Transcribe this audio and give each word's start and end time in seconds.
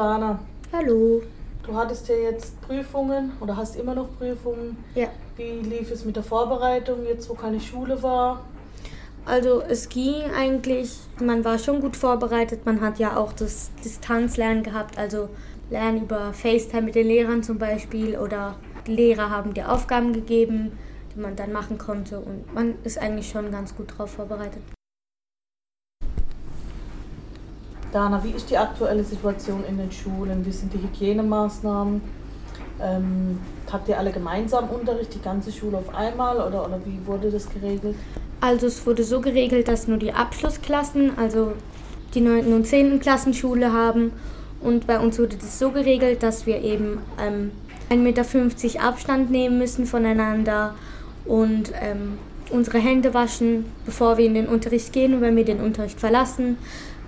Dana, 0.00 0.38
Hallo. 0.72 1.20
du 1.62 1.74
hattest 1.74 2.08
ja 2.08 2.14
jetzt 2.14 2.58
Prüfungen 2.62 3.32
oder 3.38 3.54
hast 3.54 3.76
immer 3.76 3.94
noch 3.94 4.08
Prüfungen. 4.16 4.82
Ja. 4.94 5.08
Wie 5.36 5.60
lief 5.60 5.90
es 5.90 6.06
mit 6.06 6.16
der 6.16 6.22
Vorbereitung 6.22 7.04
jetzt, 7.04 7.28
wo 7.28 7.34
keine 7.34 7.60
Schule 7.60 8.02
war? 8.02 8.42
Also 9.26 9.60
es 9.60 9.90
ging 9.90 10.22
eigentlich, 10.34 10.96
man 11.20 11.44
war 11.44 11.58
schon 11.58 11.82
gut 11.82 11.98
vorbereitet. 11.98 12.64
Man 12.64 12.80
hat 12.80 12.98
ja 12.98 13.18
auch 13.18 13.34
das 13.34 13.72
Distanzlernen 13.84 14.62
gehabt, 14.62 14.96
also 14.96 15.28
Lernen 15.68 16.04
über 16.04 16.32
FaceTime 16.32 16.80
mit 16.80 16.94
den 16.94 17.06
Lehrern 17.06 17.42
zum 17.42 17.58
Beispiel 17.58 18.16
oder 18.16 18.56
die 18.86 18.94
Lehrer 18.94 19.28
haben 19.28 19.52
dir 19.52 19.70
Aufgaben 19.70 20.14
gegeben, 20.14 20.78
die 21.14 21.20
man 21.20 21.36
dann 21.36 21.52
machen 21.52 21.76
konnte 21.76 22.20
und 22.20 22.54
man 22.54 22.76
ist 22.84 22.96
eigentlich 22.96 23.28
schon 23.28 23.52
ganz 23.52 23.76
gut 23.76 23.98
drauf 23.98 24.12
vorbereitet. 24.12 24.62
Dana, 27.92 28.22
wie 28.22 28.30
ist 28.30 28.50
die 28.50 28.58
aktuelle 28.58 29.04
Situation 29.04 29.64
in 29.68 29.78
den 29.78 29.90
Schulen? 29.90 30.44
Wie 30.46 30.52
sind 30.52 30.72
die 30.72 30.78
Hygienemaßnahmen? 30.78 32.00
Ähm, 32.80 33.38
habt 33.70 33.88
ihr 33.88 33.98
alle 33.98 34.10
gemeinsam 34.10 34.70
Unterricht, 34.70 35.14
die 35.14 35.20
ganze 35.20 35.52
Schule 35.52 35.78
auf 35.78 35.94
einmal 35.94 36.36
oder, 36.36 36.64
oder 36.64 36.80
wie 36.84 37.04
wurde 37.06 37.30
das 37.30 37.48
geregelt? 37.48 37.96
Also 38.40 38.66
es 38.66 38.86
wurde 38.86 39.04
so 39.04 39.20
geregelt, 39.20 39.68
dass 39.68 39.86
nur 39.86 39.98
die 39.98 40.12
Abschlussklassen, 40.12 41.18
also 41.18 41.52
die 42.14 42.20
9. 42.20 42.52
und 42.54 42.66
10. 42.66 43.00
Klassenschule 43.00 43.72
haben. 43.72 44.12
Und 44.60 44.86
bei 44.86 44.98
uns 44.98 45.18
wurde 45.18 45.36
das 45.36 45.58
so 45.58 45.70
geregelt, 45.70 46.22
dass 46.22 46.46
wir 46.46 46.62
eben 46.62 47.00
ähm, 47.20 47.50
1,50 47.90 47.98
Meter 47.98 48.82
Abstand 48.82 49.30
nehmen 49.30 49.58
müssen 49.58 49.84
voneinander 49.84 50.74
und 51.24 51.72
ähm, 51.80 52.18
unsere 52.50 52.78
Hände 52.78 53.14
waschen, 53.14 53.66
bevor 53.84 54.16
wir 54.16 54.26
in 54.26 54.34
den 54.34 54.46
Unterricht 54.46 54.92
gehen 54.92 55.14
und 55.14 55.20
wenn 55.20 55.36
wir 55.36 55.44
den 55.44 55.60
Unterricht 55.60 56.00
verlassen. 56.00 56.58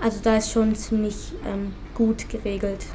Also 0.00 0.20
da 0.22 0.38
ist 0.38 0.50
schon 0.50 0.74
ziemlich 0.74 1.32
ähm, 1.46 1.74
gut 1.94 2.28
geregelt. 2.30 2.86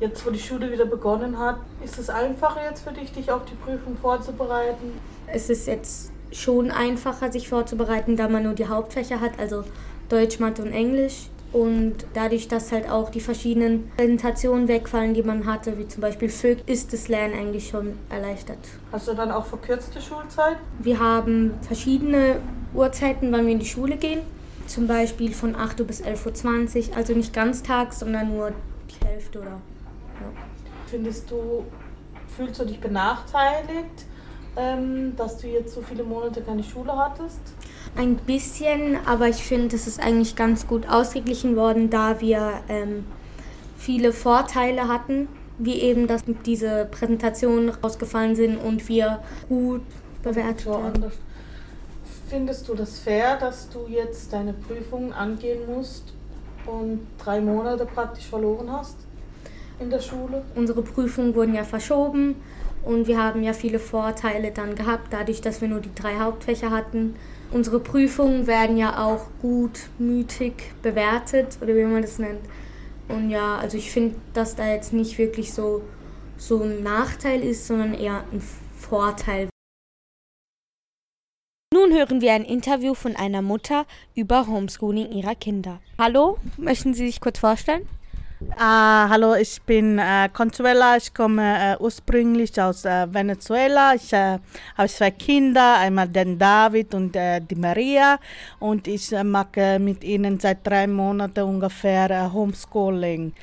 Jetzt, 0.00 0.26
wo 0.26 0.30
die 0.30 0.38
Schule 0.38 0.72
wieder 0.72 0.86
begonnen 0.86 1.38
hat, 1.38 1.58
ist 1.84 1.98
es 1.98 2.08
einfacher 2.08 2.64
jetzt 2.68 2.82
für 2.82 2.92
dich, 2.92 3.12
dich 3.12 3.30
auf 3.30 3.44
die 3.44 3.54
Prüfung 3.54 3.96
vorzubereiten? 3.96 4.98
Es 5.26 5.50
ist 5.50 5.66
jetzt 5.66 6.10
schon 6.32 6.70
einfacher, 6.70 7.30
sich 7.30 7.48
vorzubereiten, 7.48 8.16
da 8.16 8.28
man 8.28 8.44
nur 8.44 8.54
die 8.54 8.66
Hauptfächer 8.66 9.20
hat, 9.20 9.38
also 9.38 9.64
Deutsch, 10.08 10.40
Mathe 10.40 10.62
und 10.62 10.72
Englisch. 10.72 11.28
Und 11.52 12.06
dadurch, 12.14 12.48
dass 12.48 12.72
halt 12.72 12.90
auch 12.90 13.10
die 13.10 13.20
verschiedenen 13.20 13.90
Präsentationen 13.96 14.68
wegfallen, 14.68 15.12
die 15.12 15.22
man 15.22 15.44
hatte, 15.44 15.76
wie 15.76 15.86
zum 15.86 16.00
Beispiel 16.00 16.30
FÖG, 16.30 16.62
ist 16.64 16.94
das 16.94 17.08
Lernen 17.08 17.34
eigentlich 17.34 17.68
schon 17.68 17.98
erleichtert. 18.08 18.58
Hast 18.90 19.06
du 19.06 19.12
dann 19.12 19.30
auch 19.30 19.44
verkürzte 19.44 20.00
Schulzeit? 20.00 20.56
Wir 20.78 20.98
haben 20.98 21.52
verschiedene 21.60 22.40
Uhrzeiten, 22.72 23.30
wann 23.32 23.44
wir 23.44 23.52
in 23.52 23.58
die 23.58 23.66
Schule 23.66 23.98
gehen. 23.98 24.20
Zum 24.66 24.86
Beispiel 24.86 25.32
von 25.32 25.54
8 25.54 25.80
Uhr 25.80 25.86
bis 25.86 26.02
11.20 26.02 26.90
Uhr, 26.90 26.96
also 26.96 27.14
nicht 27.14 27.32
ganztags, 27.32 28.00
sondern 28.00 28.28
nur 28.28 28.52
die 28.90 29.06
Hälfte 29.06 29.40
oder. 29.40 29.50
Ja. 29.50 30.32
Findest 30.86 31.30
du, 31.30 31.64
fühlst 32.36 32.60
du 32.60 32.64
dich 32.64 32.80
benachteiligt, 32.80 34.06
ähm, 34.56 35.14
dass 35.16 35.38
du 35.38 35.46
jetzt 35.48 35.74
so 35.74 35.82
viele 35.82 36.04
Monate 36.04 36.42
keine 36.42 36.62
Schule 36.62 36.96
hattest? 36.96 37.40
Ein 37.96 38.16
bisschen, 38.16 38.98
aber 39.06 39.28
ich 39.28 39.42
finde, 39.42 39.76
es 39.76 39.86
ist 39.86 40.00
eigentlich 40.00 40.36
ganz 40.36 40.66
gut 40.66 40.88
ausgeglichen 40.88 41.56
worden, 41.56 41.90
da 41.90 42.20
wir 42.20 42.60
ähm, 42.68 43.04
viele 43.76 44.12
Vorteile 44.12 44.88
hatten, 44.88 45.28
wie 45.58 45.80
eben, 45.80 46.06
dass 46.06 46.24
diese 46.46 46.86
Präsentationen 46.90 47.70
rausgefallen 47.70 48.34
sind 48.34 48.56
und 48.56 48.88
wir 48.88 49.22
gut 49.48 49.82
bewertet 50.22 50.66
werden. 50.66 51.12
Findest 52.32 52.66
du 52.66 52.74
das 52.74 52.98
fair, 52.98 53.36
dass 53.36 53.68
du 53.68 53.86
jetzt 53.90 54.32
deine 54.32 54.54
Prüfungen 54.54 55.12
angehen 55.12 55.66
musst 55.66 56.14
und 56.64 57.06
drei 57.22 57.42
Monate 57.42 57.84
praktisch 57.84 58.24
verloren 58.24 58.72
hast 58.72 58.96
in 59.78 59.90
der 59.90 60.00
Schule? 60.00 60.42
Unsere 60.54 60.80
Prüfungen 60.80 61.34
wurden 61.34 61.54
ja 61.54 61.62
verschoben 61.62 62.36
und 62.86 63.06
wir 63.06 63.22
haben 63.22 63.42
ja 63.42 63.52
viele 63.52 63.78
Vorteile 63.78 64.50
dann 64.50 64.74
gehabt, 64.74 65.08
dadurch, 65.12 65.42
dass 65.42 65.60
wir 65.60 65.68
nur 65.68 65.80
die 65.80 65.94
drei 65.94 66.20
Hauptfächer 66.20 66.70
hatten. 66.70 67.16
Unsere 67.50 67.80
Prüfungen 67.80 68.46
werden 68.46 68.78
ja 68.78 69.04
auch 69.04 69.26
gutmütig 69.42 70.54
bewertet 70.80 71.58
oder 71.60 71.76
wie 71.76 71.84
man 71.84 72.00
das 72.00 72.18
nennt. 72.18 72.40
Und 73.08 73.28
ja, 73.28 73.58
also 73.58 73.76
ich 73.76 73.90
finde, 73.90 74.14
dass 74.32 74.56
da 74.56 74.72
jetzt 74.72 74.94
nicht 74.94 75.18
wirklich 75.18 75.52
so, 75.52 75.82
so 76.38 76.62
ein 76.62 76.82
Nachteil 76.82 77.42
ist, 77.42 77.66
sondern 77.66 77.92
eher 77.92 78.24
ein 78.32 78.40
Vorteil. 78.78 79.51
Hören 81.92 82.22
wir 82.22 82.32
ein 82.32 82.46
Interview 82.46 82.94
von 82.94 83.16
einer 83.16 83.42
Mutter 83.42 83.84
über 84.14 84.46
Homeschooling 84.46 85.12
ihrer 85.12 85.34
Kinder. 85.34 85.78
Hallo, 85.98 86.38
möchten 86.56 86.94
Sie 86.94 87.04
sich 87.04 87.20
kurz 87.20 87.38
vorstellen? 87.38 87.86
Ah, 88.56 89.10
hallo, 89.10 89.34
ich 89.34 89.60
bin 89.60 89.98
äh, 89.98 90.30
Consuela. 90.32 90.96
Ich 90.96 91.12
komme 91.12 91.74
äh, 91.74 91.76
ursprünglich 91.78 92.58
aus 92.58 92.86
äh, 92.86 93.12
Venezuela. 93.12 93.94
Ich 93.94 94.10
äh, 94.14 94.38
habe 94.78 94.88
zwei 94.88 95.10
Kinder, 95.10 95.80
einmal 95.80 96.08
den 96.08 96.38
David 96.38 96.94
und 96.94 97.14
äh, 97.14 97.42
die 97.42 97.56
Maria. 97.56 98.18
Und 98.58 98.88
ich 98.88 99.12
äh, 99.12 99.22
mache 99.22 99.78
mit 99.78 100.02
ihnen 100.02 100.40
seit 100.40 100.66
drei 100.66 100.86
Monaten 100.86 101.42
ungefähr 101.42 102.10
äh, 102.10 102.32
Homeschooling. 102.32 103.34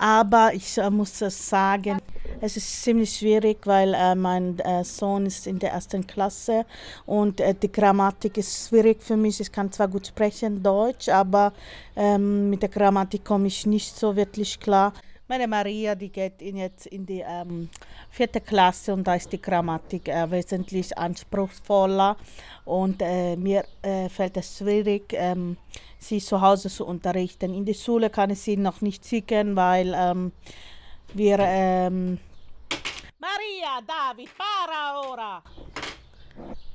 Aber 0.00 0.54
ich 0.54 0.78
äh, 0.78 0.88
muss 0.88 1.18
sagen, 1.18 1.98
es 2.40 2.56
ist 2.56 2.82
ziemlich 2.82 3.18
schwierig, 3.18 3.66
weil 3.66 3.92
äh, 3.92 4.14
mein 4.14 4.58
äh, 4.60 4.82
Sohn 4.82 5.26
ist 5.26 5.46
in 5.46 5.58
der 5.58 5.72
ersten 5.72 6.06
Klasse 6.06 6.64
und 7.04 7.38
äh, 7.38 7.54
die 7.54 7.70
Grammatik 7.70 8.38
ist 8.38 8.66
schwierig 8.66 9.02
für 9.02 9.18
mich. 9.18 9.40
Ich 9.40 9.52
kann 9.52 9.70
zwar 9.70 9.88
gut 9.88 10.06
sprechen 10.06 10.62
Deutsch, 10.62 11.10
aber 11.10 11.52
ähm, 11.96 12.48
mit 12.48 12.62
der 12.62 12.70
Grammatik 12.70 13.26
komme 13.26 13.48
ich 13.48 13.66
nicht 13.66 13.94
so 13.94 14.16
wirklich 14.16 14.58
klar. 14.58 14.94
Meine 15.30 15.46
Maria, 15.46 15.94
die 15.94 16.08
geht 16.08 16.42
in 16.42 16.56
jetzt 16.56 16.86
in 16.86 17.06
die 17.06 17.24
ähm, 17.24 17.68
vierte 18.10 18.40
Klasse 18.40 18.92
und 18.92 19.06
da 19.06 19.14
ist 19.14 19.30
die 19.30 19.40
Grammatik 19.40 20.08
äh, 20.08 20.28
wesentlich 20.28 20.98
anspruchsvoller 20.98 22.16
und 22.64 23.00
äh, 23.00 23.36
mir 23.36 23.64
äh, 23.80 24.08
fällt 24.08 24.36
es 24.38 24.58
schwierig, 24.58 25.12
ähm, 25.12 25.56
sie 26.00 26.18
zu 26.18 26.40
Hause 26.40 26.68
zu 26.68 26.84
unterrichten. 26.84 27.54
In 27.54 27.64
der 27.64 27.74
Schule 27.74 28.10
kann 28.10 28.30
ich 28.30 28.40
sie 28.40 28.56
noch 28.56 28.80
nicht 28.80 29.06
schicken, 29.06 29.54
weil 29.54 29.94
ähm, 29.96 30.32
wir... 31.14 31.38
Ähm 31.38 32.18
Maria, 33.20 33.80
David, 33.86 34.30
para 34.36 35.00
ora! 35.12 35.42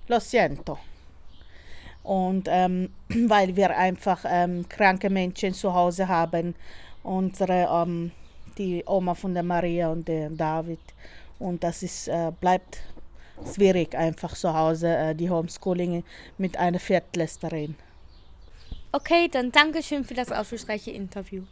Lo 0.07 0.19
siento. 0.21 0.77
Und 2.03 2.47
ähm, 2.49 2.93
weil 3.27 3.53
wir 3.53 3.75
einfach 3.75 4.23
ähm, 4.25 4.65
kranke 4.69 5.09
Menschen 5.09 5.53
zu 5.53 5.73
Hause 5.73 6.07
haben, 6.07 6.55
unsere, 7.03 7.67
die 8.57 8.83
Oma 8.85 9.13
von 9.13 9.33
der 9.33 9.43
Maria 9.43 9.89
und 9.89 10.07
der 10.07 10.29
David. 10.29 10.79
Und 11.39 11.63
das 11.63 11.83
ist, 11.83 12.07
äh, 12.07 12.31
bleibt 12.39 12.79
schwierig 13.53 13.95
einfach 13.95 14.33
zu 14.35 14.53
Hause, 14.53 14.95
äh, 14.95 15.15
die 15.15 15.29
Homeschooling 15.29 16.03
mit 16.37 16.57
einer 16.57 16.79
Viertlästerin. 16.79 17.75
Okay, 18.91 19.27
dann 19.29 19.51
danke 19.51 19.83
schön 19.83 20.05
für 20.05 20.13
das 20.13 20.31
aufschlussreiche 20.31 20.91
Interview. 20.91 21.43